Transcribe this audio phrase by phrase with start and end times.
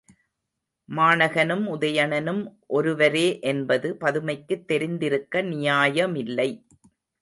[0.89, 2.41] மாணகனும், உதயணனும்
[2.67, 6.51] ஒருவரே என்பது பதுமைக்குத் தெரிந்திருக்க நியாயமில்லை.